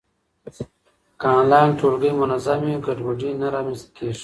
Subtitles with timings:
[1.19, 4.19] که انلاین ټولګی منظم وي، ګډوډي نه رامنځته کېږي.